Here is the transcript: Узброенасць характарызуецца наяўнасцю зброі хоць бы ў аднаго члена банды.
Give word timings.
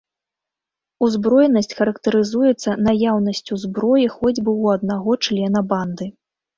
Узброенасць 1.07 1.75
характарызуецца 1.83 2.69
наяўнасцю 2.89 3.53
зброі 3.67 4.11
хоць 4.17 4.37
бы 4.45 4.51
ў 4.61 4.77
аднаго 4.79 5.11
члена 5.31 5.59
банды. 5.73 6.15